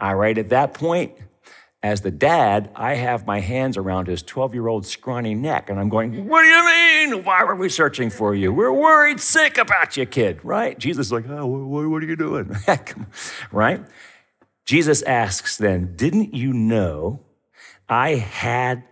[0.00, 1.12] All right, at that point,
[1.82, 5.78] as the dad, I have my hands around his 12 year old scrawny neck, and
[5.78, 7.24] I'm going, What do you mean?
[7.24, 8.52] Why were we searching for you?
[8.52, 10.78] We're worried sick about you, kid, right?
[10.78, 12.56] Jesus is like, Oh, what are you doing?
[13.52, 13.84] right?
[14.64, 17.20] Jesus asks then, Didn't you know
[17.88, 18.82] I had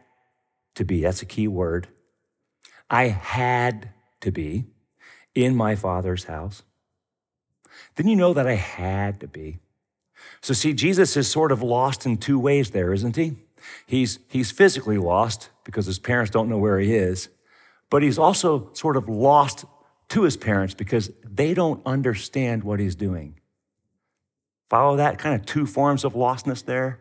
[0.76, 1.88] to be, that's a key word,
[2.88, 3.90] I had
[4.20, 4.66] to be
[5.34, 6.62] in my father's house?
[7.96, 9.58] Didn't you know that I had to be?
[10.46, 13.32] So, see, Jesus is sort of lost in two ways there, isn't he?
[13.84, 17.30] He's, he's physically lost because his parents don't know where he is,
[17.90, 19.64] but he's also sort of lost
[20.10, 23.40] to his parents because they don't understand what he's doing.
[24.70, 27.00] Follow that kind of two forms of lostness there?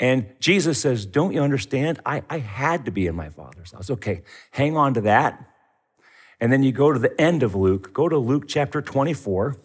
[0.00, 2.00] And Jesus says, Don't you understand?
[2.06, 3.90] I, I had to be in my Father's house.
[3.90, 5.46] Okay, hang on to that.
[6.40, 9.58] And then you go to the end of Luke, go to Luke chapter 24,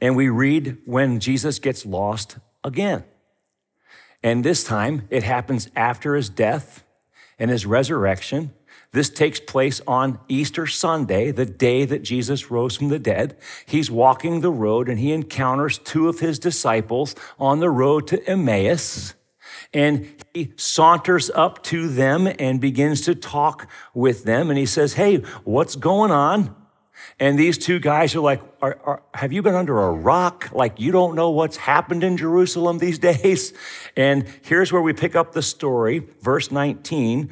[0.00, 3.04] and we read when Jesus gets lost again.
[4.22, 6.84] And this time it happens after his death
[7.38, 8.52] and his resurrection.
[8.92, 13.36] This takes place on Easter Sunday, the day that Jesus rose from the dead.
[13.66, 18.26] He's walking the road and he encounters two of his disciples on the road to
[18.26, 19.14] Emmaus.
[19.74, 24.48] And he saunters up to them and begins to talk with them.
[24.48, 26.54] And he says, Hey, what's going on?
[27.18, 30.50] And these two guys are like, are, are, Have you been under a rock?
[30.52, 33.54] Like, you don't know what's happened in Jerusalem these days?
[33.96, 37.30] And here's where we pick up the story, verse 19.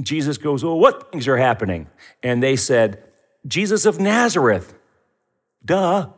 [0.00, 1.86] Jesus goes, Well, what things are happening?
[2.22, 3.02] And they said,
[3.46, 4.74] Jesus of Nazareth.
[5.64, 6.10] Duh.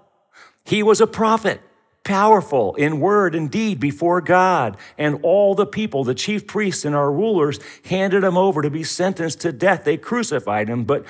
[0.64, 1.60] He was a prophet,
[2.04, 4.78] powerful in word and deed before God.
[4.96, 8.82] And all the people, the chief priests and our rulers, handed him over to be
[8.82, 9.84] sentenced to death.
[9.84, 10.84] They crucified him.
[10.84, 11.04] But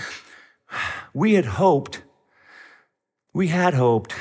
[1.13, 2.03] we had hoped,
[3.33, 4.15] we had hoped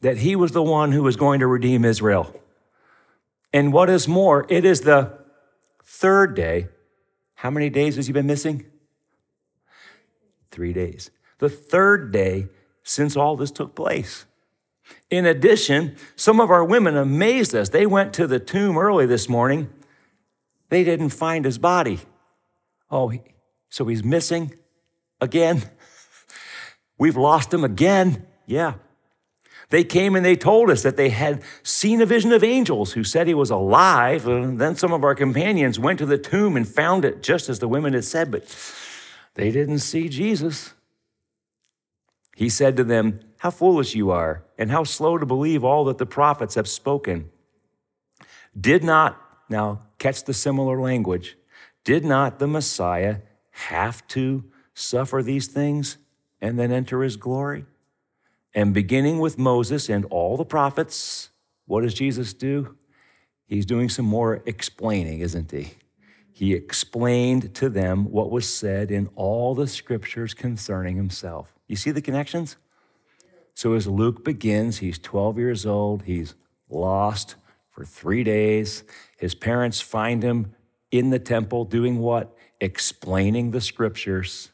[0.00, 2.34] that he was the one who was going to redeem Israel.
[3.52, 5.18] And what is more, it is the
[5.84, 6.68] third day.
[7.36, 8.66] How many days has he been missing?
[10.50, 11.10] Three days.
[11.38, 12.48] The third day
[12.82, 14.26] since all this took place.
[15.10, 17.68] In addition, some of our women amazed us.
[17.68, 19.70] They went to the tomb early this morning.
[20.68, 22.00] They didn't find his body.
[22.90, 23.12] Oh,
[23.68, 24.54] so he's missing
[25.20, 25.62] again?
[26.98, 28.26] We've lost him again.
[28.46, 28.74] Yeah.
[29.70, 33.04] They came and they told us that they had seen a vision of angels who
[33.04, 34.26] said he was alive.
[34.26, 37.58] And then some of our companions went to the tomb and found it just as
[37.58, 38.44] the women had said, but
[39.34, 40.74] they didn't see Jesus.
[42.34, 45.98] He said to them, How foolish you are, and how slow to believe all that
[45.98, 47.30] the prophets have spoken.
[48.58, 51.36] Did not, now catch the similar language,
[51.84, 53.18] did not the Messiah
[53.50, 55.98] have to suffer these things
[56.40, 57.64] and then enter his glory?
[58.54, 61.30] And beginning with Moses and all the prophets,
[61.66, 62.76] what does Jesus do?
[63.46, 65.72] He's doing some more explaining, isn't he?
[66.32, 71.54] He explained to them what was said in all the scriptures concerning himself.
[71.66, 72.56] You see the connections?
[73.54, 76.34] So as Luke begins, he's 12 years old, he's
[76.70, 77.34] lost
[77.70, 78.84] for three days.
[79.18, 80.54] His parents find him
[80.90, 82.36] in the temple doing what?
[82.60, 84.50] Explaining the scriptures.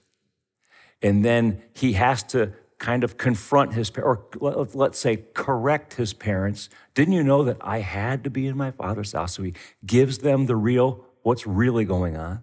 [1.05, 6.71] And then he has to kind of confront his or let's say correct his parents.
[6.95, 9.55] Didn't you know that i had to be in my father's house so he
[9.87, 12.41] gives them the real what's really going on?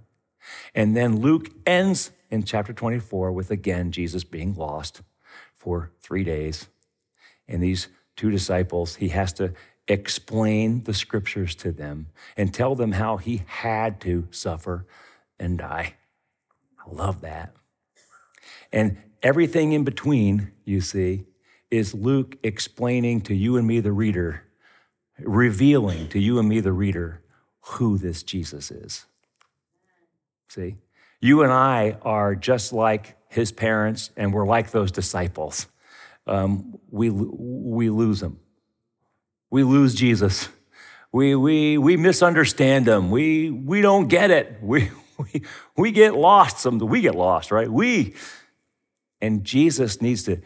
[0.76, 5.02] And then luke ends in chapter 24 with again jesus being lost
[5.56, 6.67] for three days.
[7.47, 9.54] And these two disciples he has to
[9.88, 14.86] explain the scriptures to them and tell them how he had to suffer
[15.39, 15.95] and die.
[16.80, 17.56] I love that
[18.72, 21.26] and everything in between, you see,
[21.70, 24.44] is Luke explaining to you and me, the reader,
[25.20, 27.22] revealing to you and me, the reader,
[27.62, 29.06] who this Jesus is.
[30.50, 30.78] See?
[31.22, 35.68] You and I are just like his parents, and we're like those disciples.
[36.28, 38.40] Um, we, we lose him.
[39.50, 40.50] We lose Jesus.
[41.12, 43.12] We, we, we misunderstand him.
[43.12, 44.58] We, we don't get it.
[44.62, 45.44] We, we,
[45.78, 46.60] we get lost.
[46.60, 47.70] Some, we get lost, right?
[47.72, 48.16] We,
[49.22, 50.42] and Jesus needs to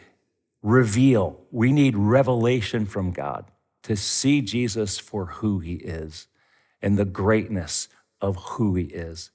[0.62, 1.40] reveal.
[1.50, 3.50] We need revelation from God
[3.84, 6.26] to see Jesus for who he is
[6.82, 7.88] and the greatness
[8.20, 9.30] of who he is.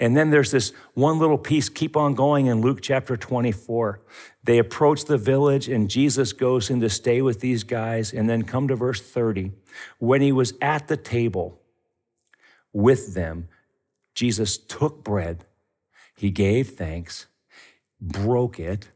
[0.00, 4.00] And then there's this one little piece, keep on going in Luke chapter 24.
[4.42, 8.12] They approach the village, and Jesus goes in to stay with these guys.
[8.12, 9.52] And then come to verse 30.
[9.98, 11.60] When he was at the table
[12.72, 13.48] with them,
[14.14, 15.44] Jesus took bread,
[16.16, 17.26] he gave thanks,
[18.00, 18.90] broke it,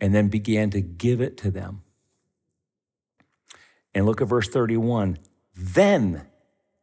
[0.00, 1.82] and then began to give it to them.
[3.94, 5.18] And look at verse 31.
[5.56, 6.26] Then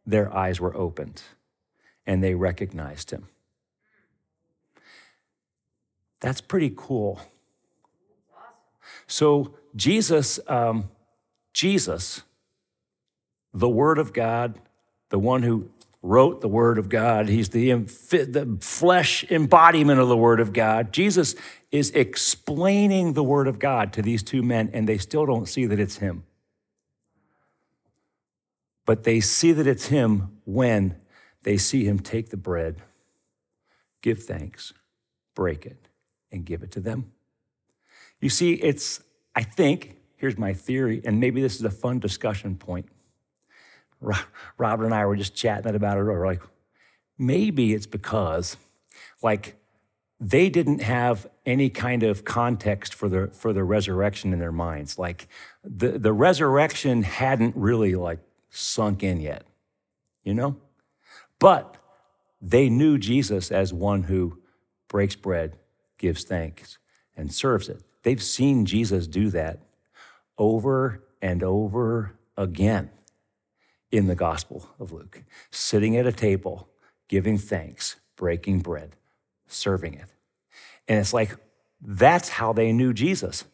[0.06, 1.24] their eyes were opened
[2.06, 3.28] and they recognized him.
[6.20, 7.20] That's pretty cool.
[9.08, 10.90] So, Jesus, um,
[11.54, 12.24] Jesus,
[13.54, 14.60] the Word of God,
[15.10, 15.70] the one who
[16.06, 17.28] wrote the Word of God.
[17.30, 20.94] He's the, the flesh embodiment of the Word of God.
[20.94, 21.36] Jesus
[21.72, 25.66] is explaining the Word of God to these two men, and they still don't see
[25.66, 26.24] that it's Him.
[28.86, 30.96] but they see that it's him when
[31.44, 32.78] they see him take the bread,
[34.02, 34.74] give thanks,
[35.34, 35.90] break it,
[36.32, 37.12] and give it to them.
[38.20, 39.02] You see, it's,
[39.36, 42.88] I think, here's my theory, and maybe this is a fun discussion point.
[44.58, 46.42] Robert and I were just chatting about it, or like,
[47.18, 48.58] maybe it's because,
[49.22, 49.56] like,
[50.20, 54.98] they didn't have any kind of context for the for the resurrection in their minds.
[54.98, 55.28] Like
[55.64, 58.20] the, the resurrection hadn't really like
[58.50, 59.44] sunk in yet,
[60.24, 60.56] you know?
[61.38, 61.76] But
[62.42, 64.40] they knew Jesus as one who
[64.88, 65.58] breaks bread,
[65.98, 66.78] gives thanks,
[67.18, 67.84] and serves it.
[68.04, 69.60] They've seen Jesus do that
[70.38, 72.90] over and over again
[73.96, 76.68] in the Gospel of Luke, sitting at a table,
[77.08, 78.96] giving thanks, breaking bread,
[79.48, 80.10] serving it.
[80.88, 81.36] And it's like,
[81.82, 83.46] that's how they knew Jesus.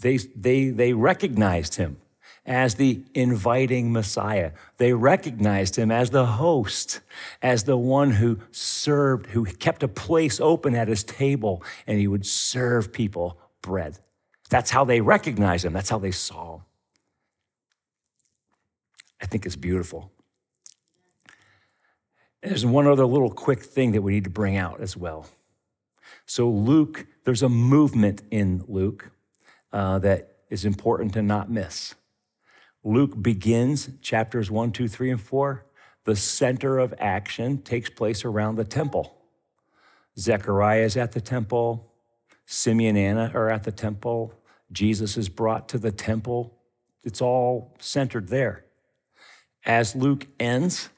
[0.00, 1.98] They, they, they recognized him
[2.44, 4.52] as the inviting Messiah.
[4.78, 7.00] They recognized him as the host,
[7.40, 12.08] as the one who served, who kept a place open at his table, and he
[12.08, 13.98] would serve people bread.
[14.50, 15.72] That's how they recognized him.
[15.72, 16.62] That's how they saw him.
[19.22, 20.10] I think it's beautiful.
[22.42, 25.28] There's one other little quick thing that we need to bring out as well.
[26.26, 29.12] So, Luke, there's a movement in Luke
[29.72, 31.94] uh, that is important to not miss.
[32.84, 35.64] Luke begins chapters 1, 2, 3, and 4.
[36.04, 39.16] The center of action takes place around the temple.
[40.18, 41.92] Zechariah is at the temple.
[42.44, 44.34] Simeon and Anna are at the temple.
[44.72, 46.58] Jesus is brought to the temple.
[47.04, 48.64] It's all centered there.
[49.64, 50.88] As Luke ends,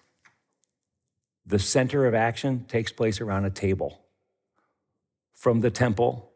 [1.47, 4.01] the center of action takes place around a table.
[5.35, 6.33] From the temple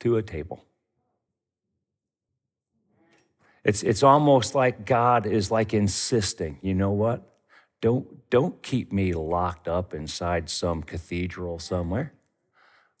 [0.00, 0.64] to a table.
[3.64, 7.22] It's, it's almost like God is like insisting, you know what?
[7.80, 12.12] Don't, don't keep me locked up inside some cathedral somewhere.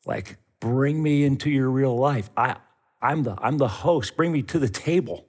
[0.04, 2.30] Like, bring me into your real life.
[2.36, 2.56] I,
[3.00, 4.16] I'm, the, I'm the host.
[4.16, 5.26] Bring me to the table.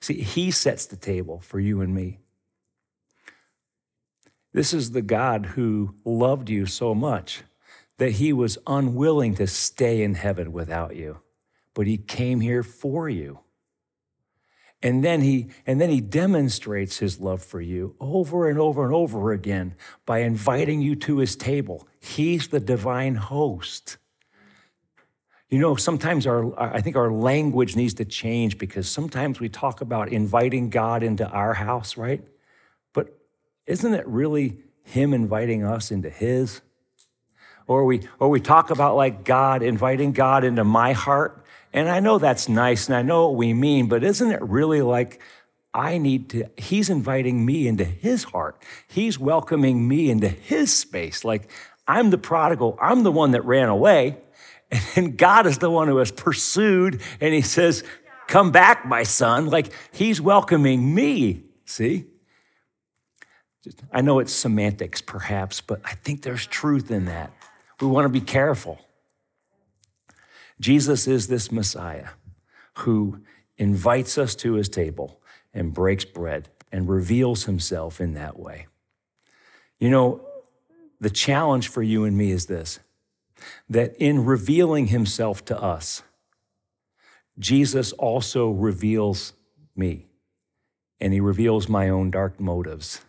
[0.00, 2.20] See, He sets the table for you and me.
[4.54, 7.42] This is the God who loved you so much
[7.98, 11.18] that He was unwilling to stay in heaven without you,
[11.74, 13.40] but He came here for you.
[14.80, 18.92] And then he and then he demonstrates his love for you over and over and
[18.92, 21.88] over again by inviting you to his table.
[22.00, 23.96] He's the divine host.
[25.48, 29.80] You know, sometimes our I think our language needs to change because sometimes we talk
[29.80, 32.22] about inviting God into our house, right?
[33.66, 36.60] Isn't it really him inviting us into his?
[37.66, 41.44] Or we or we talk about like God inviting God into my heart
[41.74, 44.80] and I know that's nice and I know what we mean, but isn't it really
[44.80, 45.20] like
[45.74, 48.62] I need to, he's inviting me into his heart.
[48.86, 51.24] He's welcoming me into his space.
[51.24, 51.50] Like
[51.88, 54.18] I'm the prodigal, I'm the one that ran away.
[54.96, 57.00] And God is the one who has pursued.
[57.20, 57.84] And he says,
[58.26, 59.46] Come back, my son.
[59.46, 61.42] Like he's welcoming me.
[61.64, 62.06] See?
[63.92, 67.32] I know it's semantics, perhaps, but I think there's truth in that.
[67.80, 68.80] We want to be careful.
[70.60, 72.08] Jesus is this Messiah
[72.78, 73.20] who
[73.56, 75.20] invites us to his table
[75.52, 78.66] and breaks bread and reveals himself in that way.
[79.78, 80.20] You know,
[81.00, 82.80] the challenge for you and me is this
[83.68, 86.02] that in revealing himself to us,
[87.38, 89.34] Jesus also reveals
[89.76, 90.06] me
[91.00, 93.00] and he reveals my own dark motives.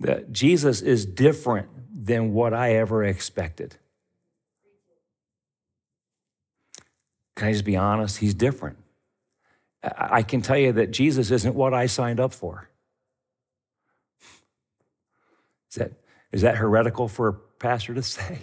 [0.00, 3.76] That Jesus is different than what I ever expected.
[7.36, 8.18] Can I just be honest?
[8.18, 8.78] He's different.
[9.82, 12.68] I can tell you that Jesus isn't what I signed up for.
[15.70, 15.92] Is that,
[16.32, 18.38] is that heretical for a pastor to say?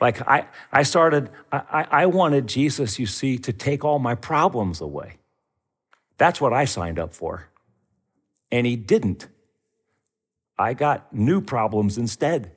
[0.00, 4.80] Like, I, I started, I, I wanted Jesus, you see, to take all my problems
[4.80, 5.18] away.
[6.18, 7.48] That's what I signed up for.
[8.50, 9.28] And he didn't.
[10.58, 12.52] I got new problems instead.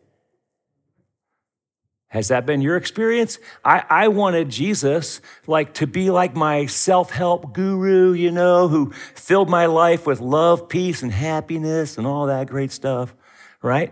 [2.08, 3.40] Has that been your experience?
[3.64, 9.50] I, I wanted Jesus like to be like my self-help guru, you know, who filled
[9.50, 13.14] my life with love, peace, and happiness and all that great stuff,
[13.62, 13.92] right?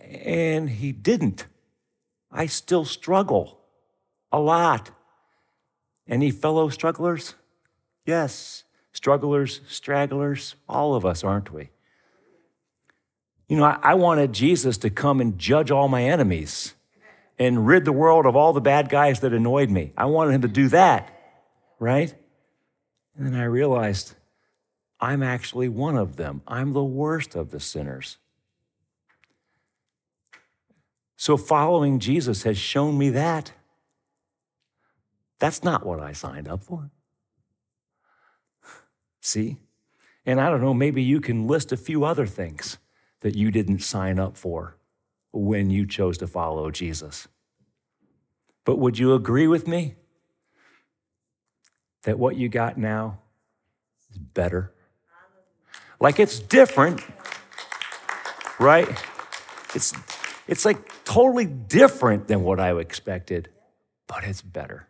[0.00, 1.46] And he didn't.
[2.30, 3.58] I still struggle
[4.30, 4.90] a lot.
[6.06, 7.34] Any fellow strugglers?
[8.06, 11.70] Yes, strugglers, stragglers, all of us, aren't we?
[13.48, 16.74] You know, I, I wanted Jesus to come and judge all my enemies
[17.38, 19.92] and rid the world of all the bad guys that annoyed me.
[19.96, 21.10] I wanted him to do that,
[21.78, 22.14] right?
[23.16, 24.14] And then I realized
[25.00, 26.42] I'm actually one of them.
[26.46, 28.18] I'm the worst of the sinners.
[31.16, 33.52] So following Jesus has shown me that.
[35.38, 36.90] That's not what I signed up for.
[39.20, 39.58] See?
[40.26, 42.78] And I don't know, maybe you can list a few other things
[43.24, 44.76] that you didn't sign up for
[45.32, 47.26] when you chose to follow Jesus.
[48.66, 49.94] But would you agree with me
[52.02, 53.20] that what you got now
[54.10, 54.74] is better?
[55.98, 57.00] Like it's different,
[58.60, 58.90] right?
[59.74, 59.94] It's,
[60.46, 63.48] it's like totally different than what I expected,
[64.06, 64.86] but it's better.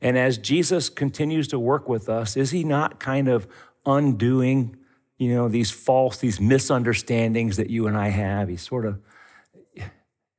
[0.00, 3.46] And as Jesus continues to work with us, is he not kind of
[3.84, 4.78] undoing,
[5.20, 8.48] you know, these false, these misunderstandings that you and I have?
[8.48, 8.98] He's sort of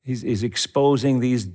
[0.03, 1.47] he's, he's exposing these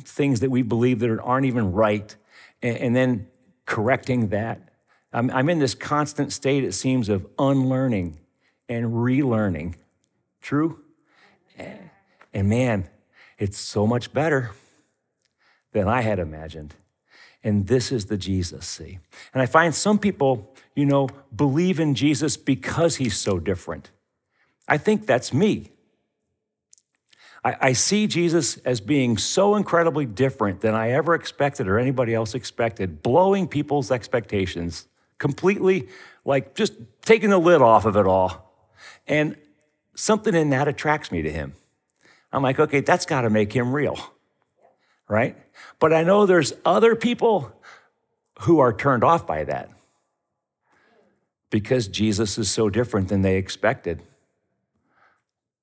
[0.00, 2.14] things that we believe that aren't even right,
[2.60, 3.28] and, and then
[3.64, 4.70] correcting that.
[5.12, 8.18] I'm, I'm in this constant state, it seems, of unlearning
[8.68, 9.76] and relearning.
[10.42, 10.80] True?
[12.34, 12.88] And man,
[13.38, 14.50] it's so much better
[15.72, 16.74] than I had imagined.
[17.48, 18.98] And this is the Jesus, see?
[19.32, 23.90] And I find some people, you know, believe in Jesus because he's so different.
[24.68, 25.70] I think that's me.
[27.42, 32.12] I, I, see Jesus as being so incredibly different than I ever expected or anybody
[32.12, 34.86] else expected, blowing people's expectations,
[35.16, 35.88] completely
[36.26, 38.52] like just taking the lid off of it all.
[39.06, 39.36] And
[39.94, 41.54] something in that attracts me to him.
[42.30, 43.98] I'm like, okay, that's got to make him real,
[45.08, 45.36] right?
[45.78, 47.52] But I know there's other people
[48.40, 49.70] who are turned off by that
[51.50, 54.02] because Jesus is so different than they expected.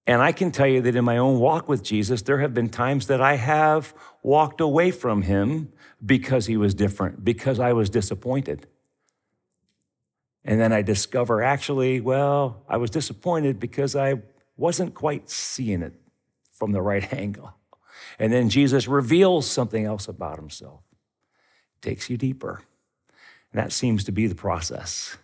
[0.07, 2.69] And I can tell you that in my own walk with Jesus, there have been
[2.69, 5.71] times that I have walked away from him
[6.05, 8.67] because he was different, because I was disappointed.
[10.43, 14.21] And then I discover actually, well, I was disappointed because I
[14.57, 15.93] wasn't quite seeing it
[16.53, 17.53] from the right angle.
[18.19, 20.81] And then Jesus reveals something else about himself,
[21.81, 22.61] takes you deeper.
[23.51, 25.17] And that seems to be the process.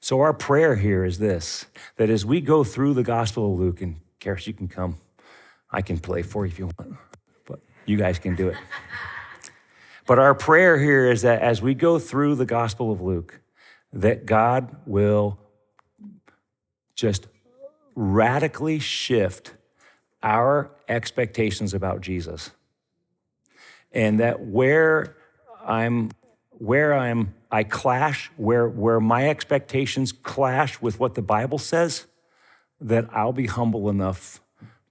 [0.00, 1.66] So, our prayer here is this
[1.96, 4.96] that as we go through the Gospel of Luke, and Karis, you can come,
[5.70, 6.96] I can play for you if you want,
[7.46, 8.56] but you guys can do it.
[10.06, 13.40] But our prayer here is that as we go through the Gospel of Luke,
[13.92, 15.38] that God will
[16.94, 17.26] just
[17.94, 19.54] radically shift
[20.24, 22.50] our expectations about Jesus.
[23.92, 25.16] And that where
[25.64, 26.10] I'm
[26.50, 32.06] where I'm I clash, where where my expectations clash with what the Bible says,
[32.80, 34.40] that I'll be humble enough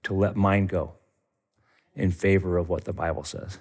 [0.04, 0.94] to let mine go
[1.94, 3.58] in favor of what the Bible says.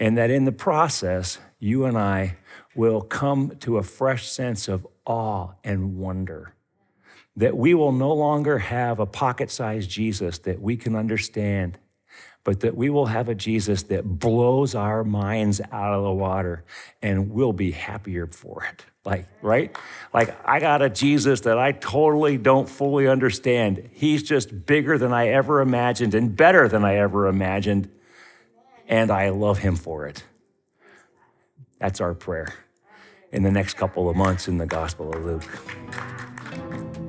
[0.00, 2.36] And that in the process, you and I
[2.74, 6.54] will come to a fresh sense of awe and wonder
[7.36, 11.78] that we will no longer have a pocket sized Jesus that we can understand,
[12.44, 16.64] but that we will have a Jesus that blows our minds out of the water
[17.02, 18.84] and we'll be happier for it.
[19.04, 19.76] Like, right?
[20.14, 23.90] Like, I got a Jesus that I totally don't fully understand.
[23.92, 27.90] He's just bigger than I ever imagined and better than I ever imagined.
[28.88, 30.24] And I love him for it.
[31.78, 32.54] That's our prayer
[33.32, 37.03] in the next couple of months in the Gospel of Luke.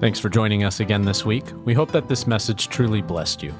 [0.00, 1.44] Thanks for joining us again this week.
[1.64, 3.52] We hope that this message truly blessed you.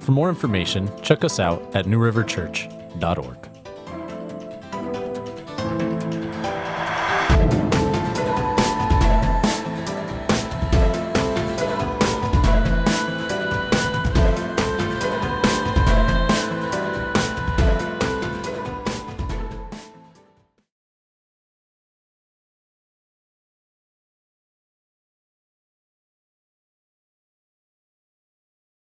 [0.00, 3.55] For more information, check us out at newriverchurch.org.